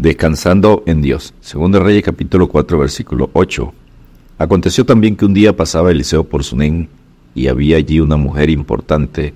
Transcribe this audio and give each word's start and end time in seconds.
Descansando 0.00 0.82
en 0.86 1.02
Dios. 1.02 1.34
Segundo 1.42 1.78
Reyes 1.78 2.02
capítulo 2.02 2.48
4 2.48 2.78
versículo 2.78 3.28
8. 3.34 3.70
Aconteció 4.38 4.86
también 4.86 5.14
que 5.14 5.26
un 5.26 5.34
día 5.34 5.54
pasaba 5.54 5.90
Eliseo 5.90 6.24
por 6.24 6.42
Sunén 6.42 6.88
y 7.34 7.48
había 7.48 7.76
allí 7.76 8.00
una 8.00 8.16
mujer 8.16 8.48
importante 8.48 9.34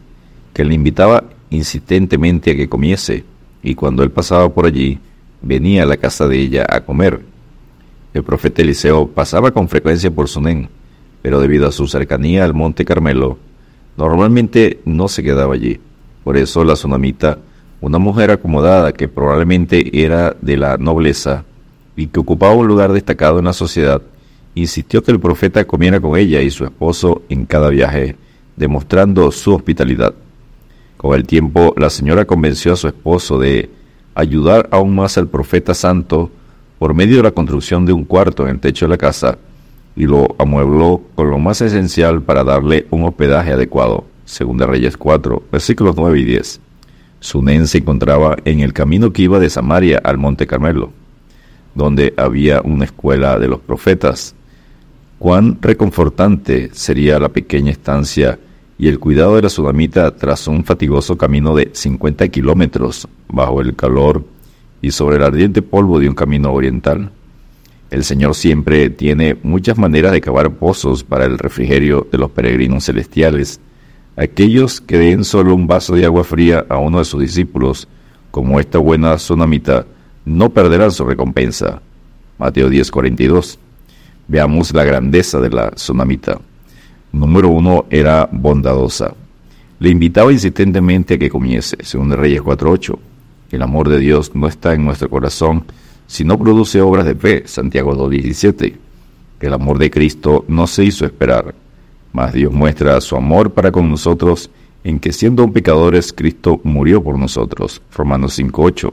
que 0.54 0.64
le 0.64 0.72
invitaba 0.72 1.24
insistentemente 1.50 2.52
a 2.52 2.56
que 2.56 2.70
comiese, 2.70 3.24
y 3.62 3.74
cuando 3.74 4.02
él 4.02 4.10
pasaba 4.10 4.48
por 4.54 4.64
allí, 4.64 4.98
venía 5.42 5.82
a 5.82 5.86
la 5.86 5.98
casa 5.98 6.26
de 6.28 6.38
ella 6.38 6.64
a 6.66 6.80
comer. 6.80 7.20
El 8.14 8.22
profeta 8.22 8.62
Eliseo 8.62 9.08
pasaba 9.08 9.50
con 9.50 9.68
frecuencia 9.68 10.10
por 10.10 10.30
Sunén, 10.30 10.70
pero 11.20 11.40
debido 11.40 11.68
a 11.68 11.72
su 11.72 11.86
cercanía 11.88 12.42
al 12.42 12.54
monte 12.54 12.86
Carmelo, 12.86 13.36
normalmente 13.98 14.80
no 14.86 15.08
se 15.08 15.22
quedaba 15.22 15.52
allí. 15.52 15.78
Por 16.24 16.38
eso 16.38 16.64
la 16.64 16.72
tsunamita 16.72 17.38
una 17.84 17.98
mujer 17.98 18.30
acomodada 18.30 18.92
que 18.94 19.08
probablemente 19.08 20.02
era 20.02 20.34
de 20.40 20.56
la 20.56 20.78
nobleza 20.78 21.44
y 21.94 22.06
que 22.06 22.18
ocupaba 22.18 22.54
un 22.54 22.66
lugar 22.66 22.94
destacado 22.94 23.38
en 23.38 23.44
la 23.44 23.52
sociedad, 23.52 24.00
insistió 24.54 25.02
que 25.02 25.12
el 25.12 25.20
profeta 25.20 25.66
comiera 25.66 26.00
con 26.00 26.16
ella 26.16 26.40
y 26.40 26.50
su 26.50 26.64
esposo 26.64 27.20
en 27.28 27.44
cada 27.44 27.68
viaje, 27.68 28.16
demostrando 28.56 29.30
su 29.30 29.54
hospitalidad. 29.54 30.14
Con 30.96 31.14
el 31.14 31.26
tiempo, 31.26 31.74
la 31.76 31.90
señora 31.90 32.24
convenció 32.24 32.72
a 32.72 32.76
su 32.76 32.88
esposo 32.88 33.38
de 33.38 33.68
ayudar 34.14 34.66
aún 34.72 34.94
más 34.94 35.18
al 35.18 35.28
profeta 35.28 35.74
santo 35.74 36.30
por 36.78 36.94
medio 36.94 37.18
de 37.18 37.24
la 37.24 37.32
construcción 37.32 37.84
de 37.84 37.92
un 37.92 38.06
cuarto 38.06 38.44
en 38.44 38.54
el 38.54 38.60
techo 38.60 38.86
de 38.86 38.90
la 38.90 38.96
casa 38.96 39.36
y 39.94 40.06
lo 40.06 40.34
amuebló 40.38 41.02
con 41.14 41.28
lo 41.28 41.38
más 41.38 41.60
esencial 41.60 42.22
para 42.22 42.44
darle 42.44 42.86
un 42.90 43.04
hospedaje 43.04 43.52
adecuado. 43.52 44.06
Según 44.24 44.56
de 44.56 44.64
Reyes 44.64 44.96
4, 44.96 45.42
versículos 45.52 45.96
9 45.98 46.18
y 46.18 46.24
10. 46.24 46.60
Sunén 47.24 47.66
se 47.66 47.78
encontraba 47.78 48.36
en 48.44 48.60
el 48.60 48.74
camino 48.74 49.10
que 49.10 49.22
iba 49.22 49.38
de 49.40 49.48
Samaria 49.48 49.98
al 50.04 50.18
Monte 50.18 50.46
Carmelo, 50.46 50.92
donde 51.74 52.12
había 52.18 52.60
una 52.60 52.84
escuela 52.84 53.38
de 53.38 53.48
los 53.48 53.60
profetas. 53.60 54.34
Cuán 55.18 55.56
reconfortante 55.62 56.68
sería 56.74 57.18
la 57.18 57.30
pequeña 57.30 57.70
estancia 57.70 58.38
y 58.76 58.88
el 58.88 58.98
cuidado 58.98 59.36
de 59.36 59.40
la 59.40 59.48
sudamita 59.48 60.14
tras 60.14 60.46
un 60.48 60.66
fatigoso 60.66 61.16
camino 61.16 61.56
de 61.56 61.70
50 61.72 62.28
kilómetros 62.28 63.08
bajo 63.28 63.62
el 63.62 63.74
calor 63.74 64.22
y 64.82 64.90
sobre 64.90 65.16
el 65.16 65.22
ardiente 65.22 65.62
polvo 65.62 66.00
de 66.00 66.10
un 66.10 66.14
camino 66.14 66.52
oriental. 66.52 67.10
El 67.90 68.04
Señor 68.04 68.34
siempre 68.34 68.90
tiene 68.90 69.38
muchas 69.42 69.78
maneras 69.78 70.12
de 70.12 70.20
cavar 70.20 70.50
pozos 70.50 71.02
para 71.02 71.24
el 71.24 71.38
refrigerio 71.38 72.06
de 72.12 72.18
los 72.18 72.30
peregrinos 72.30 72.84
celestiales 72.84 73.60
Aquellos 74.16 74.80
que 74.80 74.96
den 74.96 75.24
solo 75.24 75.54
un 75.54 75.66
vaso 75.66 75.94
de 75.94 76.04
agua 76.04 76.22
fría 76.22 76.64
a 76.68 76.78
uno 76.78 76.98
de 76.98 77.04
sus 77.04 77.20
discípulos, 77.20 77.88
como 78.30 78.60
esta 78.60 78.78
buena 78.78 79.18
sonamita, 79.18 79.86
no 80.24 80.50
perderán 80.50 80.92
su 80.92 81.04
recompensa. 81.04 81.82
Mateo 82.38 82.68
10:42. 82.68 83.58
Veamos 84.28 84.72
la 84.72 84.84
grandeza 84.84 85.40
de 85.40 85.50
la 85.50 85.72
sonamita. 85.76 86.40
Número 87.12 87.48
uno, 87.48 87.86
era 87.90 88.28
bondadosa. 88.30 89.14
Le 89.80 89.90
invitaba 89.90 90.32
insistentemente 90.32 91.14
a 91.14 91.18
que 91.18 91.28
comiese, 91.28 91.76
según 91.82 92.10
Reyes 92.12 92.42
4.8. 92.42 92.98
El 93.50 93.62
amor 93.62 93.88
de 93.88 93.98
Dios 93.98 94.34
no 94.34 94.46
está 94.48 94.74
en 94.74 94.84
nuestro 94.84 95.10
corazón, 95.10 95.64
si 96.06 96.24
no 96.24 96.38
produce 96.38 96.80
obras 96.80 97.04
de 97.04 97.14
fe, 97.14 97.42
Santiago 97.46 97.94
2.17. 97.94 98.74
El 99.40 99.52
amor 99.52 99.78
de 99.78 99.90
Cristo 99.90 100.44
no 100.48 100.66
se 100.66 100.84
hizo 100.84 101.04
esperar, 101.04 101.54
mas 102.14 102.32
Dios 102.32 102.52
muestra 102.52 103.00
su 103.00 103.16
amor 103.16 103.50
para 103.50 103.72
con 103.72 103.90
nosotros 103.90 104.48
en 104.84 105.00
que 105.00 105.12
siendo 105.12 105.50
pecadores 105.52 106.12
Cristo 106.12 106.60
murió 106.62 107.02
por 107.02 107.18
nosotros. 107.18 107.82
Romanos 107.92 108.38
5.8. 108.38 108.92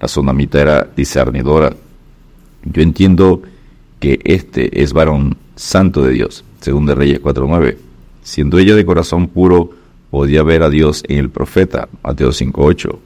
La 0.00 0.08
sonamita 0.08 0.60
era 0.60 0.88
discernidora. 0.96 1.72
Yo 2.64 2.82
entiendo 2.82 3.40
que 4.00 4.18
este 4.24 4.82
es 4.82 4.92
varón 4.92 5.36
santo 5.54 6.02
de 6.02 6.12
Dios, 6.12 6.44
según 6.60 6.86
de 6.86 6.96
Reyes 6.96 7.22
4.9. 7.22 7.76
Siendo 8.22 8.58
ella 8.58 8.74
de 8.74 8.84
corazón 8.84 9.28
puro, 9.28 9.70
podía 10.10 10.42
ver 10.42 10.64
a 10.64 10.70
Dios 10.70 11.04
en 11.06 11.18
el 11.18 11.30
profeta, 11.30 11.88
Mateo 12.02 12.30
5.8. 12.30 12.98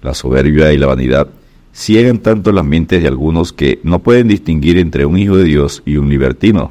La 0.00 0.14
soberbia 0.14 0.72
y 0.72 0.78
la 0.78 0.86
vanidad 0.86 1.28
ciegan 1.70 2.20
tanto 2.20 2.50
las 2.50 2.64
mentes 2.64 3.02
de 3.02 3.08
algunos 3.08 3.52
que 3.52 3.78
no 3.82 3.98
pueden 3.98 4.28
distinguir 4.28 4.78
entre 4.78 5.04
un 5.04 5.18
hijo 5.18 5.36
de 5.36 5.44
Dios 5.44 5.82
y 5.84 5.98
un 5.98 6.08
libertino. 6.08 6.70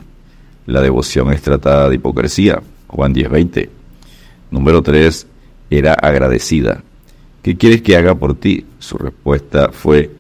La 0.66 0.82
devoción 0.82 1.32
es 1.32 1.42
tratada 1.42 1.90
de 1.90 1.96
hipocresía. 1.96 2.62
Juan 2.88 3.14
10:20. 3.14 3.70
Número 4.52 4.82
3. 4.82 5.28
Era 5.70 5.94
agradecida. 5.94 6.84
¿Qué 7.42 7.56
quieres 7.56 7.82
que 7.82 7.96
haga 7.96 8.16
por 8.16 8.36
ti? 8.36 8.66
Su 8.80 8.98
respuesta 8.98 9.70
fue, 9.72 10.12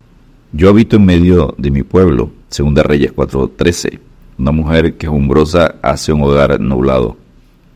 yo 0.51 0.69
habito 0.69 0.97
en 0.97 1.05
medio 1.05 1.55
de 1.57 1.71
mi 1.71 1.83
pueblo. 1.83 2.31
Segunda 2.49 2.83
Reyes 2.83 3.13
4:13. 3.13 3.99
Una 4.37 4.51
mujer 4.51 4.95
quejumbrosa 4.95 5.75
hace 5.81 6.13
un 6.13 6.21
hogar 6.21 6.59
nublado. 6.59 7.17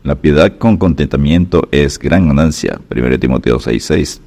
La 0.02 0.14
piedad 0.14 0.56
con 0.56 0.76
contentamiento 0.76 1.68
es 1.70 1.98
gran 1.98 2.28
ganancia. 2.28 2.80
1 2.88 3.18
Timoteo 3.18 3.58
6:6. 3.58 4.20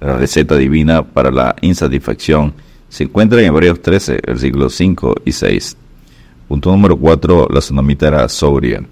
La 0.00 0.16
receta 0.16 0.56
divina 0.56 1.02
para 1.02 1.30
la 1.30 1.56
insatisfacción 1.60 2.54
se 2.88 3.04
encuentra 3.04 3.40
en 3.40 3.46
Hebreos 3.46 3.82
13, 3.82 4.20
versículos 4.26 4.74
5 4.74 5.14
y 5.24 5.32
6. 5.32 5.76
Punto 6.50 6.72
número 6.72 6.96
4. 6.96 7.46
La 7.48 7.60
tsunamita 7.60 8.08
era 8.08 8.28
sobria. 8.28 8.84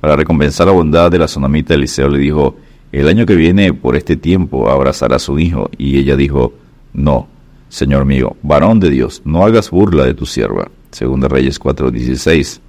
Para 0.00 0.14
recompensar 0.14 0.68
la 0.68 0.72
bondad 0.72 1.10
de 1.10 1.18
la 1.18 1.24
tsunamita, 1.24 1.74
Eliseo 1.74 2.08
le 2.08 2.20
dijo, 2.20 2.54
el 2.92 3.08
año 3.08 3.26
que 3.26 3.34
viene, 3.34 3.74
por 3.74 3.96
este 3.96 4.14
tiempo, 4.14 4.70
abrazará 4.70 5.16
a 5.16 5.18
su 5.18 5.36
hijo. 5.40 5.68
Y 5.76 5.98
ella 5.98 6.14
dijo, 6.14 6.52
no, 6.92 7.26
Señor 7.68 8.04
mío, 8.04 8.36
varón 8.44 8.78
de 8.78 8.88
Dios, 8.88 9.20
no 9.24 9.44
hagas 9.44 9.68
burla 9.72 10.04
de 10.04 10.14
tu 10.14 10.26
sierva. 10.26 10.70
Segunda 10.92 11.26
Reyes 11.26 11.60
4:16. 11.60 12.60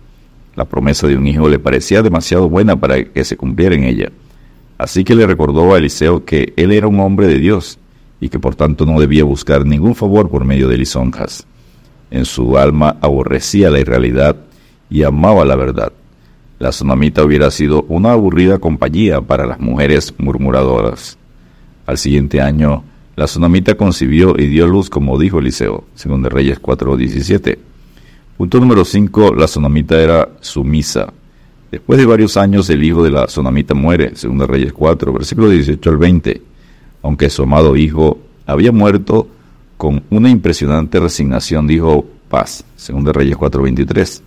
La 0.56 0.66
promesa 0.66 1.06
de 1.06 1.16
un 1.16 1.28
hijo 1.28 1.48
le 1.48 1.60
parecía 1.60 2.02
demasiado 2.02 2.50
buena 2.50 2.76
para 2.76 3.04
que 3.04 3.24
se 3.24 3.38
cumpliera 3.38 3.76
en 3.76 3.84
ella. 3.84 4.12
Así 4.80 5.04
que 5.04 5.14
le 5.14 5.28
recordó 5.28 5.76
a 5.76 5.78
Eliseo 5.78 6.26
que 6.26 6.54
él 6.58 6.72
era 6.72 6.88
un 6.88 7.00
hombre 7.02 7.28
de 7.28 7.38
Dios 7.38 7.78
y 8.20 8.30
que 8.30 8.40
por 8.40 8.56
tanto 8.56 8.88
no 8.88 9.00
debía 9.00 9.26
buscar 9.26 9.64
ningún 9.64 9.94
favor 9.94 10.28
por 10.28 10.44
medio 10.44 10.68
de 10.70 10.80
lisonjas. 10.80 11.46
En 12.13 12.25
su 12.25 12.59
alma 12.59 12.97
aborrecía 13.01 13.72
la 13.72 13.79
irrealidad 13.79 14.35
y 14.88 15.01
amaba 15.01 15.44
la 15.46 15.56
verdad. 15.56 15.91
La 16.59 16.69
tsunamita 16.69 17.24
hubiera 17.24 17.50
sido 17.50 17.88
una 17.90 18.12
aburrida 18.12 18.59
compañía 18.59 19.19
para 19.19 19.47
las 19.47 19.59
mujeres 19.59 20.13
murmuradoras. 20.19 21.18
Al 21.88 21.97
siguiente 21.97 22.40
año, 22.40 22.84
la 23.16 23.25
tsunamita 23.25 23.73
concibió 23.73 24.35
y 24.38 24.46
dio 24.46 24.68
luz 24.68 24.91
como 24.91 25.18
dijo 25.18 25.40
Eliseo, 25.40 25.85
según 25.96 26.22
de 26.22 26.29
Reyes 26.29 26.62
4.17. 26.62 27.57
Punto 28.38 28.59
número 28.59 28.85
5. 28.85 29.34
La 29.34 29.47
tsunamita 29.47 30.00
era 30.00 30.29
sumisa. 30.40 31.12
Después 31.72 31.97
de 31.97 32.06
varios 32.06 32.38
años, 32.38 32.69
el 32.69 32.84
hijo 32.84 33.03
de 33.03 33.09
la 33.09 33.25
tsunamita 33.25 33.73
muere, 33.73 34.12
según 34.13 34.38
de 34.38 34.46
Reyes 34.46 34.72
4, 34.72 35.13
versículo 35.13 35.50
18 35.50 35.90
al 35.90 35.97
20. 35.97 36.41
Aunque 37.02 37.31
su 37.31 37.41
amado 37.41 37.75
hijo 37.75 38.19
había 38.46 38.72
muerto, 38.72 39.28
con 39.84 40.02
una 40.12 40.30
impresionante 40.30 40.98
resignación 40.98 41.68
dijo 41.68 42.06
paz, 42.30 42.64
según 42.78 43.04
de 43.04 43.12
Reyes 43.12 43.36
4:23, 43.36 44.22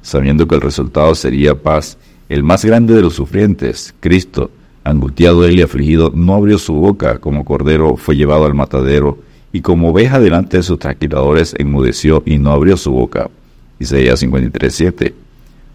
sabiendo 0.00 0.46
que 0.46 0.54
el 0.54 0.60
resultado 0.60 1.12
sería 1.16 1.60
paz, 1.60 1.98
el 2.28 2.44
más 2.44 2.64
grande 2.64 2.94
de 2.94 3.02
los 3.02 3.14
sufrientes, 3.14 3.96
Cristo, 3.98 4.52
angustiado 4.84 5.44
él 5.44 5.58
y 5.58 5.62
afligido, 5.62 6.12
no 6.14 6.34
abrió 6.34 6.56
su 6.56 6.74
boca, 6.74 7.18
como 7.18 7.44
cordero 7.44 7.96
fue 7.96 8.14
llevado 8.14 8.44
al 8.44 8.54
matadero, 8.54 9.18
y 9.52 9.60
como 9.60 9.88
oveja 9.88 10.20
delante 10.20 10.58
de 10.58 10.62
sus 10.62 10.78
tranquiladores 10.78 11.52
enmudeció 11.58 12.22
y 12.24 12.38
no 12.38 12.52
abrió 12.52 12.76
su 12.76 12.92
boca. 12.92 13.28
Isaías 13.80 14.22
53:7. 14.22 15.12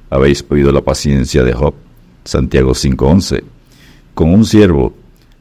Habéis 0.09 0.46
oído 0.48 0.72
la 0.72 0.80
paciencia 0.80 1.44
de 1.44 1.52
Job. 1.52 1.74
Santiago 2.24 2.74
5:11. 2.74 3.44
Con 4.14 4.34
un 4.34 4.46
siervo, 4.46 4.94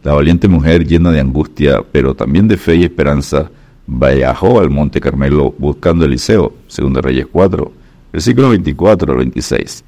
la 0.02 0.12
valiente 0.12 0.48
mujer 0.48 0.84
llena 0.84 1.12
de 1.12 1.20
angustia, 1.20 1.84
pero 1.92 2.16
también 2.16 2.48
de 2.48 2.56
fe 2.56 2.74
y 2.74 2.82
esperanza, 2.82 3.48
viajó 3.86 4.60
al 4.60 4.70
Monte 4.70 5.00
Carmelo 5.00 5.54
buscando 5.58 6.04
Eliseo, 6.04 6.52
según 6.66 6.94
Reyes 6.94 7.26
4, 7.30 7.72
versículos 8.12 8.50
24 8.50 9.12
al 9.12 9.18
26. 9.18 9.84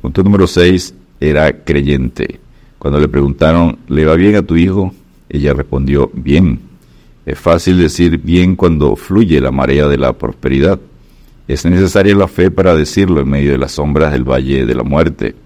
Punto 0.00 0.22
número 0.22 0.46
6, 0.46 0.94
era 1.20 1.64
creyente. 1.64 2.40
Cuando 2.78 2.98
le 2.98 3.08
preguntaron, 3.08 3.78
¿le 3.88 4.04
va 4.04 4.16
bien 4.16 4.34
a 4.34 4.42
tu 4.42 4.56
hijo? 4.56 4.92
Ella 5.28 5.54
respondió, 5.54 6.10
bien. 6.12 6.58
Es 7.24 7.38
fácil 7.38 7.78
decir 7.78 8.18
bien 8.18 8.56
cuando 8.56 8.96
fluye 8.96 9.40
la 9.40 9.52
marea 9.52 9.86
de 9.86 9.96
la 9.96 10.12
prosperidad. 10.12 10.80
Es 11.46 11.64
necesaria 11.64 12.14
la 12.16 12.26
fe 12.26 12.50
para 12.50 12.74
decirlo 12.74 13.20
en 13.20 13.30
medio 13.30 13.52
de 13.52 13.58
las 13.58 13.72
sombras 13.72 14.12
del 14.12 14.24
valle 14.24 14.66
de 14.66 14.74
la 14.74 14.82
muerte. 14.82 15.36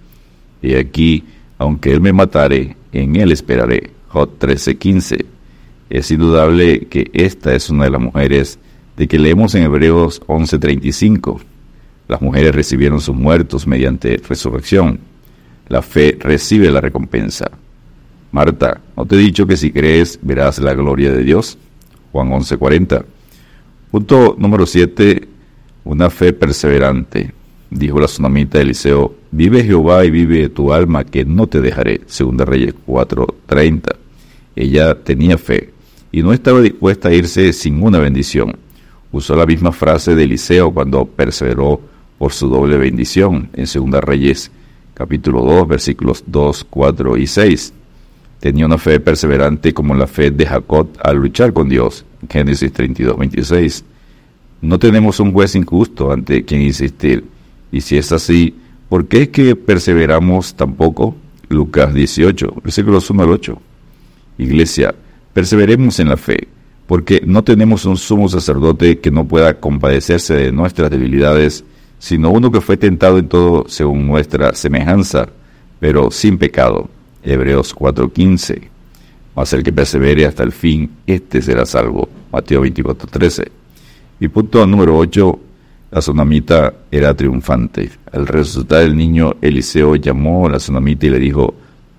Y 0.62 0.75
aquí, 0.75 1.25
aunque 1.59 1.93
él 1.93 2.00
me 2.00 2.15
matare, 2.15 2.77
en 2.93 3.17
él 3.17 3.32
esperaré. 3.32 3.91
Jot 4.09 4.39
13:15. 4.39 5.25
Es 5.88 6.11
indudable 6.11 6.87
que 6.87 7.11
esta 7.12 7.55
es 7.55 7.71
una 7.71 7.85
de 7.85 7.91
las 7.91 8.00
mujeres 8.00 8.59
de 8.97 9.06
que 9.06 9.19
leemos 9.19 9.55
en 9.55 9.62
Hebreos 9.62 10.21
11:35. 10.27 11.41
Las 12.09 12.21
mujeres 12.21 12.55
recibieron 12.55 13.00
sus 13.00 13.15
muertos 13.15 13.67
mediante 13.67 14.17
resurrección. 14.29 14.99
La 15.69 15.83
fe 15.83 16.17
recibe 16.19 16.71
la 16.71 16.81
recompensa. 16.81 17.50
Marta, 18.33 18.81
¿no 18.97 19.06
te 19.06 19.15
he 19.15 19.19
dicho 19.19 19.47
que 19.47 19.56
si 19.56 19.71
crees 19.71 20.19
verás 20.23 20.59
la 20.59 20.75
gloria 20.75 21.12
de 21.12 21.23
Dios? 21.23 21.56
Juan 22.12 22.32
11:40. 22.32 23.05
Punto 23.91 24.35
número 24.39 24.67
7. 24.67 25.29
Una 25.85 26.11
fe 26.11 26.32
perseverante. 26.32 27.32
Dijo 27.71 28.00
la 28.00 28.06
tsunamita 28.06 28.61
Eliseo, 28.61 29.15
vive 29.31 29.62
Jehová 29.62 30.05
y 30.05 30.11
vive 30.11 30.49
tu 30.49 30.73
alma 30.73 31.05
que 31.05 31.25
no 31.25 31.47
te 31.47 31.61
dejaré. 31.61 32.00
Segunda 32.06 32.44
Reyes 32.44 32.75
4:30. 32.85 33.94
Ella 34.56 34.94
tenía 35.03 35.37
fe 35.37 35.75
y 36.12 36.23
no 36.23 36.32
estaba 36.32 36.61
dispuesta 36.61 37.08
a 37.08 37.14
irse 37.14 37.53
sin 37.53 37.82
una 37.82 37.99
bendición. 37.99 38.56
Usó 39.12 39.37
la 39.37 39.47
misma 39.47 39.73
frase 39.73 40.14
de 40.14 40.25
Eliseo 40.25 40.73
cuando 40.73 41.05
perseveró 41.06 41.81
por 42.19 42.32
su 42.32 42.49
doble 42.49 42.76
bendición 42.76 43.50
en 43.55 43.67
Segunda 43.67 44.00
Reyes 44.00 44.50
capítulo 44.97 45.43
2 45.43 45.69
versículos 45.69 46.25
2, 46.26 46.67
4 46.70 47.17
y 47.19 47.26
6. 47.26 47.73
Tenía 48.41 48.64
una 48.64 48.79
fe 48.79 48.99
perseverante 48.99 49.75
como 49.75 49.94
la 49.94 50.06
fe 50.06 50.31
de 50.31 50.47
Jacob 50.47 50.88
al 51.03 51.19
luchar 51.19 51.53
con 51.53 51.69
Dios. 51.69 52.05
Génesis 52.31 52.73
32, 52.73 53.19
26. 53.19 53.85
No 54.62 54.79
tenemos 54.79 55.20
un 55.20 55.32
juez 55.32 55.55
injusto 55.55 56.12
ante 56.12 56.44
quien 56.44 56.62
insistir. 56.62 57.25
Y 57.70 57.82
si 57.82 57.99
es 57.99 58.11
así, 58.11 58.55
¿por 58.88 59.06
qué 59.06 59.23
es 59.23 59.29
que 59.29 59.55
perseveramos 59.55 60.55
tampoco? 60.55 61.14
Lucas 61.49 61.93
18, 61.93 62.55
versículos 62.64 63.11
1 63.11 63.23
al 63.23 63.31
8. 63.31 63.58
Iglesia, 64.38 64.94
perseveremos 65.37 66.00
en 66.00 66.09
la 66.09 66.17
fe, 66.17 66.49
porque 66.87 67.21
no 67.27 67.44
tenemos 67.44 67.85
un 67.85 67.99
sumo 67.99 68.27
sacerdote 68.27 69.00
que 69.00 69.11
no 69.11 69.29
pueda 69.29 69.61
compadecerse 69.61 70.33
de 70.33 70.50
nuestras 70.50 70.91
debilidades, 70.91 71.62
sino 71.99 72.31
uno 72.31 72.50
que 72.50 72.62
fue 72.62 72.79
tentado 72.79 73.19
en 73.19 73.29
todo 73.29 73.67
según 73.69 74.06
nuestra 74.06 74.55
semejanza, 74.55 75.29
pero 75.79 76.11
sin 76.11 76.38
pecado. 76.38 76.88
Hebreos 77.23 77.75
4:15. 77.77 78.62
Mas 79.35 79.53
el 79.53 79.62
que 79.62 79.75
persevere 79.75 80.25
hasta 80.25 80.43
el 80.43 80.53
fin, 80.53 80.91
éste 81.06 81.43
será 81.43 81.67
salvo. 81.67 82.09
Mateo 82.32 82.62
24:13. 82.62 83.44
Y 84.19 84.29
punto 84.29 84.67
número 84.67 84.97
8, 84.97 85.39
la 85.91 86.00
tsunamita 86.00 86.73
era 86.91 87.12
triunfante. 87.12 87.91
Al 88.11 88.27
resucitar 88.27 88.85
el 88.85 88.97
niño, 88.97 89.37
Eliseo 89.43 89.97
llamó 89.97 90.47
a 90.47 90.53
la 90.53 90.56
tsunamita 90.56 91.05
y 91.05 91.11
le 91.11 91.19
dijo, 91.19 91.53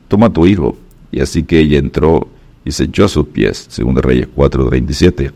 toma 0.07 0.33
tu 0.33 0.47
hijo. 0.47 0.75
Y 1.11 1.19
así 1.19 1.43
que 1.43 1.59
ella 1.59 1.77
entró 1.77 2.29
y 2.67 2.71
se 2.71 2.83
echó 2.83 3.05
a 3.05 3.07
sus 3.07 3.27
pies. 3.27 3.65
Según 3.69 3.95
Reyes 3.95 4.27
4:37. 4.35 5.31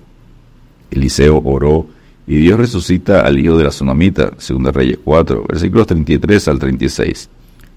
Eliseo 0.92 1.42
oró 1.46 1.88
y 2.28 2.36
Dios 2.36 2.60
resucita 2.60 3.22
al 3.22 3.40
hijo 3.40 3.58
de 3.58 3.64
la 3.64 3.70
tsunamita. 3.70 4.34
Según 4.38 4.66
Reyes 4.66 5.00
4, 5.02 5.46
versículos 5.48 5.88
33 5.88 6.48
al 6.50 6.60
36. 6.60 7.30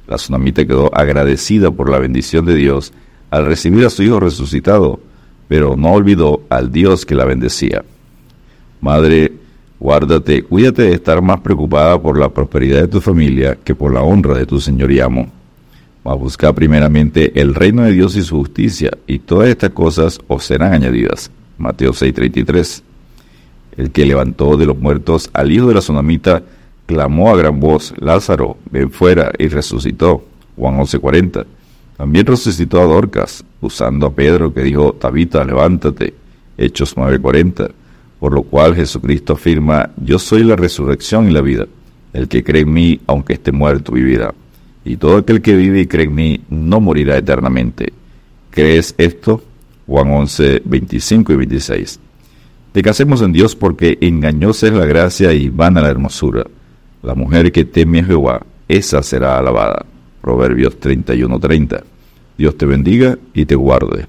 La 0.08 0.16
tsunamita 0.16 0.66
quedó 0.66 0.90
agradecida 0.92 1.70
por 1.70 1.88
la 1.88 2.00
bendición 2.00 2.44
de 2.44 2.56
Dios 2.56 2.92
al 3.30 3.46
recibir 3.46 3.86
a 3.86 3.90
su 3.90 4.02
hijo 4.02 4.18
resucitado, 4.18 4.98
pero 5.46 5.76
no 5.76 5.92
olvidó 5.92 6.42
al 6.48 6.72
Dios 6.72 7.06
que 7.06 7.14
la 7.14 7.24
bendecía. 7.24 7.84
Madre, 8.80 9.32
guárdate, 9.78 10.42
cuídate 10.42 10.82
de 10.82 10.94
estar 10.94 11.22
más 11.22 11.40
preocupada 11.40 12.02
por 12.02 12.18
la 12.18 12.28
prosperidad 12.28 12.80
de 12.80 12.88
tu 12.88 13.00
familia 13.00 13.56
que 13.62 13.76
por 13.76 13.94
la 13.94 14.02
honra 14.02 14.36
de 14.36 14.46
tu 14.46 14.60
Señor 14.60 14.90
y 14.90 14.98
amo. 14.98 15.30
Mas 16.04 16.18
busca 16.18 16.52
primeramente 16.52 17.40
el 17.40 17.54
reino 17.54 17.82
de 17.82 17.92
Dios 17.92 18.14
y 18.14 18.22
su 18.22 18.36
justicia, 18.36 18.90
y 19.06 19.20
todas 19.20 19.48
estas 19.48 19.70
cosas 19.70 20.20
os 20.28 20.44
serán 20.44 20.74
añadidas. 20.74 21.30
Mateo 21.56 21.92
6:33. 21.92 22.82
El 23.78 23.90
que 23.90 24.04
levantó 24.04 24.56
de 24.56 24.66
los 24.66 24.78
muertos 24.78 25.30
al 25.32 25.50
hijo 25.50 25.68
de 25.68 25.74
la 25.74 25.80
tsunamita 25.80 26.42
clamó 26.86 27.30
a 27.30 27.36
gran 27.36 27.58
voz, 27.58 27.94
Lázaro, 27.98 28.58
ven 28.70 28.90
fuera, 28.90 29.32
y 29.38 29.48
resucitó. 29.48 30.24
Juan 30.56 30.78
11:40. 30.78 31.46
También 31.96 32.26
resucitó 32.26 32.80
a 32.80 32.84
Dorcas, 32.84 33.42
usando 33.60 34.06
a 34.06 34.12
Pedro 34.12 34.52
que 34.52 34.62
dijo, 34.62 34.92
Tabita, 34.92 35.42
levántate. 35.44 36.14
Hechos 36.58 36.96
9:40. 36.96 37.70
Por 38.20 38.34
lo 38.34 38.42
cual 38.42 38.74
Jesucristo 38.74 39.32
afirma, 39.32 39.90
yo 39.96 40.18
soy 40.18 40.44
la 40.44 40.56
resurrección 40.56 41.28
y 41.28 41.32
la 41.32 41.40
vida. 41.40 41.66
El 42.12 42.28
que 42.28 42.44
cree 42.44 42.62
en 42.62 42.72
mí, 42.72 43.00
aunque 43.06 43.34
esté 43.34 43.52
muerto, 43.52 43.92
vivirá. 43.92 44.34
Y 44.84 44.96
todo 44.96 45.18
aquel 45.18 45.40
que 45.40 45.56
vive 45.56 45.80
y 45.80 45.86
cree 45.86 46.04
en 46.06 46.14
mí, 46.14 46.40
no 46.50 46.80
morirá 46.80 47.16
eternamente. 47.16 47.92
¿Crees 48.50 48.94
esto? 48.98 49.42
Juan 49.86 50.10
11, 50.10 50.62
25 50.64 51.32
y 51.32 51.36
26. 51.36 52.00
Decasemos 52.72 53.22
en 53.22 53.32
Dios 53.32 53.54
porque 53.54 53.98
engañosa 54.00 54.66
es 54.66 54.72
la 54.72 54.86
gracia 54.86 55.32
y 55.32 55.48
vana 55.48 55.80
la 55.80 55.90
hermosura. 55.90 56.44
La 57.02 57.14
mujer 57.14 57.52
que 57.52 57.64
teme 57.64 58.00
a 58.00 58.04
Jehová, 58.04 58.46
esa 58.68 59.02
será 59.02 59.38
alabada. 59.38 59.84
Proverbios 60.20 60.78
31:30. 60.80 61.84
Dios 62.36 62.56
te 62.56 62.66
bendiga 62.66 63.18
y 63.32 63.44
te 63.44 63.54
guarde. 63.54 64.06